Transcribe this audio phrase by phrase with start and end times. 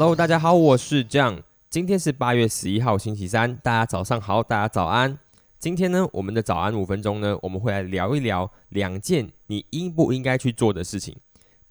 [0.00, 1.42] Hello，大家好，我是 John。
[1.68, 3.54] 今天是八月十一号，星期三。
[3.56, 5.18] 大家早上好，大家早安。
[5.58, 11.14] 今天呢，我们的早安五分钟呢，我们会来聊一聊两件你应不应该去做的事情。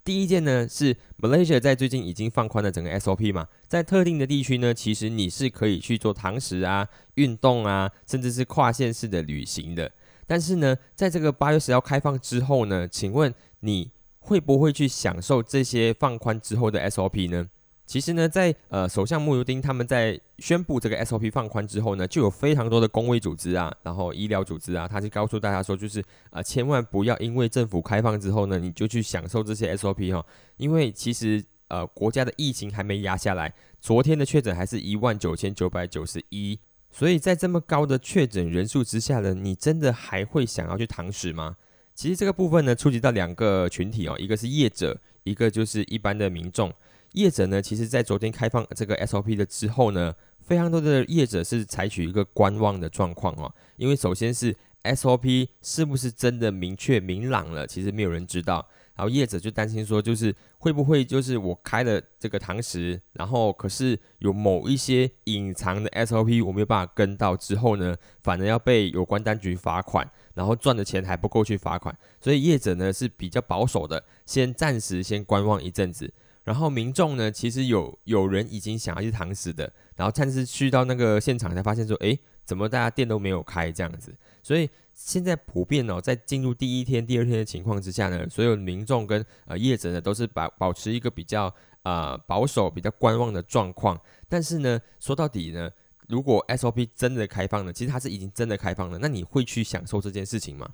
[0.03, 9.91] 第一件呢是 Malaysia 在最近已经放宽了整个 SOP 嘛，在特定的地区呢，其实你是可以去做堂食啊、运动啊，甚至是跨县市的旅行的。
[10.27, 17.47] 但是呢，在这个八月十号开放之后呢，请问你会不会去享受这些放宽之后的 SOP 呢？
[17.89, 30.23] 其实呢，在呃首相穆尤丁他们在宣布这个 SOP 放宽之后呢，就有非常多的公卫组织啊，然后医疗组织啊，他就告诉大家说，就是呃千万不要因为政府开放之后呢，你就去享受这些 SOP 哈，
[30.57, 36.59] 因为其实呃国家的疫情还没压下来，昨天的确诊还是一万九千九百九十一，
[36.91, 41.57] 所以在这么高的确诊人数之下呢，你真的还会想要去堂食吗？
[41.95, 46.71] 其实这个部分呢，触及到两个群体哦，一个是业者，一个就是一般的民众。
[47.13, 53.53] 业者呢，其实在昨天开放这个 SOP 的之后呢，非常多的业者是采取一个观望的状况哦。
[53.77, 58.67] 因为首先是 SOP 是不是真的明确明朗了，其实没有人知道。
[58.95, 71.97] 然后业者就担心说，就是会不会就是我开了这个堂食，然后可是有某一些隐藏的 SOP 我没有办法跟到之后呢，反而要被有关当局罚款，然后赚的钱还不够去罚款。
[72.19, 76.13] 所以业者呢是比较保守的，先暂时先观望一阵子。
[76.49, 84.17] 然后民众呢，其实有有人已经想要去堂食的，然后但是去到那个现场才发现说，哎，怎么大家店都没有开这样子？
[84.41, 94.01] 所以现在普遍哦，在进入第一天、第二天的情况之下呢，所有民众跟呃业者呢，都是保保持一个比较呃保守、比较观望的状况。
[94.27, 95.69] 但是呢，说到底呢，
[96.07, 100.67] 如果 SOP 真的开放了，其实它是已经真的开放了，那你会去享受这件事情吗？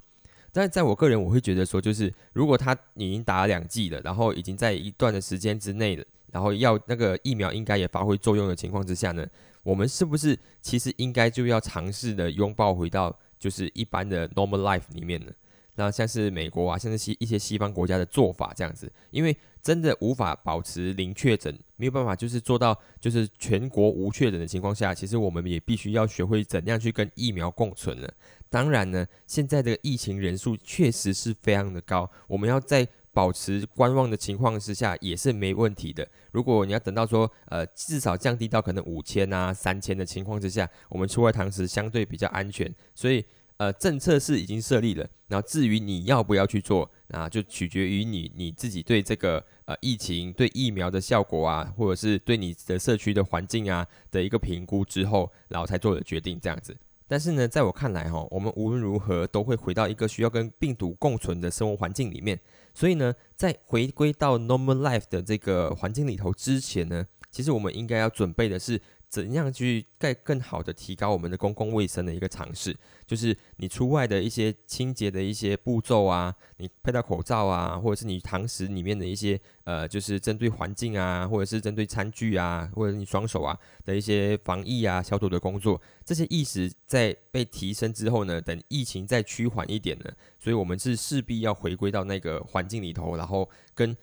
[0.55, 9.27] 但在我个人，我会觉得说，就是如果他已经打了两剂了，然后已经在一段的时间之内了，然后要那个疫苗应该也发挥作用的情况之下呢，
[9.63, 15.31] 我们是不是其实应该就要尝试的拥抱回到就是一般的 normal life 里面呢？
[15.77, 28.13] 那像是美国啊，像是西一些西方国家的做法这样子，因为真的无法保持零确诊，没有办法就是做到就是全国无确诊的情况下，其实我们也必须要学会怎样去跟疫苗共存了。
[28.49, 36.07] 当然呢，现在的疫情人数确实是非常的高，我们要在保持观望的情况之下也是没问题的。
[36.31, 43.25] 如果你要等到说呃至少降低到可能五千啊三千的情况之下，我们出外堂食相对比较安全，所以。
[43.57, 56.75] 呃，政策是已经设立了，然后至于你要不要去做，啊就取决于你你自己对这个呃疫情、对疫苗的效果啊，或者是对你的社区的环境啊的一个评估之后，然后才做的决定这样子。
[57.07, 62.39] 但是呢，在我看来哈，我们无论如何都会回到一个需要跟病毒共存的生活环境里面，
[62.73, 68.81] 所以呢，在回归到 normal life 的这个环境里头之前呢，其实我们应该要准备的是。
[69.15, 72.75] 怎样去更更好的提高我们的公共卫生的一个尝试，
[73.07, 93.95] 就是你出外的一些清洁的一些步骤啊，你佩戴口罩啊，或者是你堂食里面的一些呃，就是针对环境啊，或者是针对餐具啊，或者你双手啊的一些防疫啊消毒的工作，这些意识在被提升之后呢，等疫情再趋缓一点呢，所以我们是势必要回归到那个环境里头，然后跟。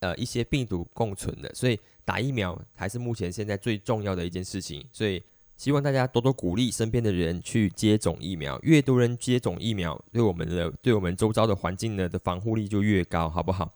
[0.00, 4.84] 呃，一些病毒共存的，所以打疫苗还是目前现在最重要的一件事情。
[4.90, 5.22] 所以
[5.56, 13.74] 希望大家多多鼓励身边的人去接种疫苗，越多人接种疫苗，对我们的对我们周遭的环境呢的防护力就越高，好不好？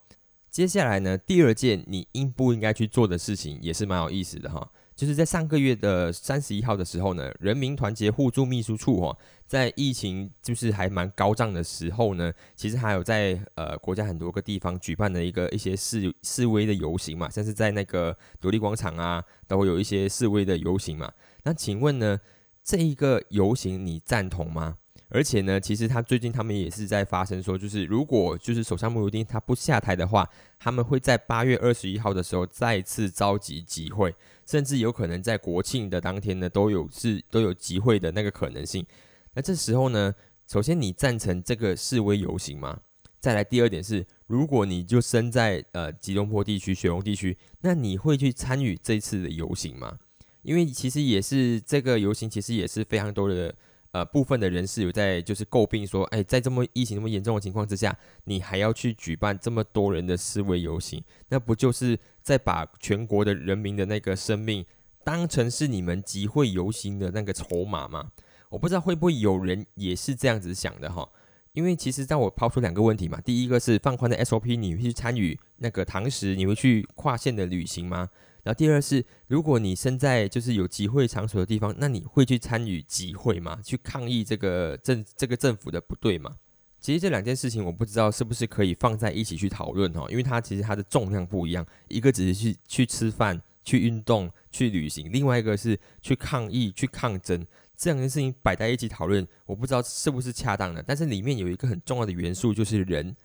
[0.49, 4.71] 接下来呢，第二件你应不应该去做的事情，也是蛮有意思的哈。
[4.95, 21.11] 就是在上个月的三十一号的时候呢，人民团结互助秘书处哦，在疫情就是还蛮高涨的时候呢，其实还有在呃国家很多个地方举办的一个一些示示威的游行嘛，像是在那个独立广场啊，都会有一些示威的游行嘛。
[21.43, 22.19] 那请问呢，
[22.63, 24.77] 这一个游行你赞同吗？
[25.09, 30.27] 而且呢，其实他最近他们也是在发生说，就是如果就是首相穆尤丁他不下台的话，
[30.57, 34.13] 他们会在八月二十一号的时候再次召集集会，
[34.45, 38.85] 甚至有可能在国庆的当天呢都有是都有集会的那个可能性。
[39.33, 40.13] 那这时候呢，
[40.47, 42.79] 首先你赞成这个示威游行吗？
[43.19, 49.97] 再来第二点是，如果你就身在呃吉隆坡地区、雪隆地区，那你会去参与这次的游行吗？
[50.43, 53.55] 因为其实也是这个游行，其实也是非常多的。
[53.95, 64.65] 呃，部分的人士有在就是诟病说，哎，在这么疫情那么严重的情况之下，你还要去举办这么多人的示威游行，那不就是在把全国的人民的那个生命
[65.05, 68.11] 当成是你们集会游行的那个筹码吗？
[68.49, 71.09] 我不知道会不会有人也是这样子想的哈。
[71.53, 78.09] 因为其实在我抛出两个问题嘛，第一个是放宽的 SOP，你会去参与那个堂食，你会去跨线的旅行吗？
[78.45, 83.59] 然后第二是，如果你身在就是有集会场所的地方，那你会去参与集会吗？
[83.63, 86.35] 去抗议这个政这个政府的不对吗？
[86.79, 97.43] 其实这两件事情我不知道是不是可以放在一起去讨论哈，因为它其实它的重量不一样，一个只是去去吃饭、去运动、去旅行，另外一个是去抗议、去抗争，
[97.75, 100.83] 这两件事情摆在一起讨论，我不知道是不是恰当的。
[100.85, 103.15] 但是里面有一个很重要的元素就是人。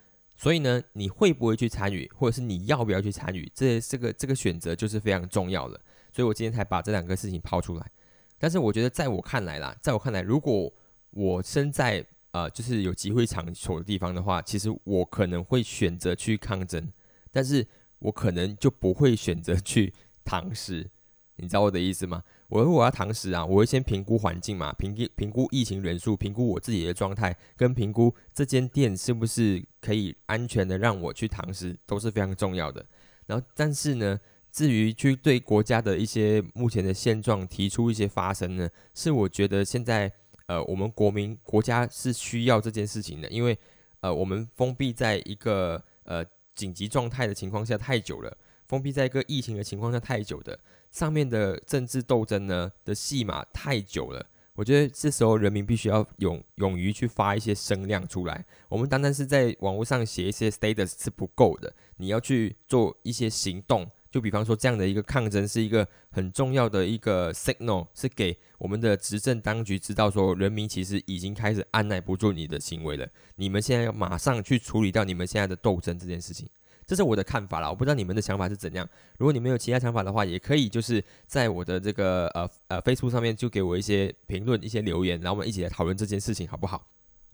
[0.41, 5.79] 所以呢，你会不会去参与，或者是你要不要去参与，这这个这个选择就是非常重要的。
[6.11, 7.91] 所以我今天才把这两个事情抛出来。
[8.39, 10.73] 但是我觉得，在我看来啦，在我看来，如果
[11.11, 16.91] 我身在呃就是有集会场所的地方的话，其实我可能会选择去抗争，
[17.31, 19.93] 但是我可能就不会选择去
[20.25, 20.89] 堂食。
[21.37, 22.25] 你知道我的意思吗？
[22.51, 32.85] 我如果要堂食啊，我会先评估环境嘛，评估评估疫情人数，评估我自己的状态，跟评估这间店是不是可以安全的让我去堂食，都是非常重要的。
[33.27, 34.19] 然后，但是呢，
[34.51, 40.13] 至于去对国家的一些目前的现状提出一些发声呢，是我觉得现在
[40.47, 43.57] 呃，我们国民国家是需要这件事情的，因为
[44.01, 46.25] 呃，我们封闭在一个呃
[46.57, 48.37] 紧急状态的情况下太久了。
[48.71, 50.57] 封闭在一个疫情的情况下太久的，
[50.93, 54.25] 上面的政治斗争呢的戏码太久了，
[54.55, 58.47] 我觉得这时候人民必须要勇勇于去发一些声量出来。
[58.69, 63.91] 我们单单是在网络上写一些 status 是不够的，你要去做一些行动。
[64.09, 76.49] 就比方说这样的一个抗争是一个很重要的一个 signal，是给我们的执政当局知道说，人民其实已经开始按耐不住你的行为了，你们现在要马上去处理掉你们现在的斗争这件事情。
[76.91, 78.85] 这是我的看法啦，我不知道你们的想法是怎样。
[79.17, 86.85] 如果你们有其他想法的话，也可以就是在我的这个呃呃 Facebook 上面就给我一些评论、一些留言，然后我们一起来讨论这件事情，好不好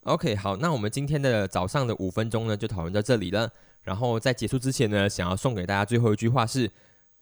[0.02, 3.50] ？OK，好，那我们今天的早上的五分钟呢，就讨论到这里了。
[3.80, 6.70] 然后在结束之前呢，想要送给大家最后一句话是：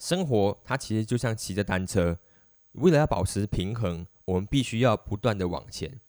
[0.00, 2.18] 生活它其实就像骑着单车，
[2.72, 6.00] 为了要保持平衡，我们必须要不断的往前。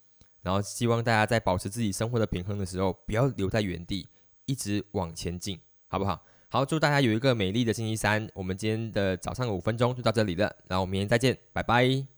[0.42, 4.08] 然后希望大家在保持自己生活的平衡的时候，不要留在原地，
[4.48, 5.60] 一直往前进。
[5.96, 6.20] 好不好？
[6.50, 8.28] 好，祝大家有一个美丽的星期三。
[8.34, 12.15] 我们今天的早上五分钟就到这里了，然后我们明天再见，拜拜。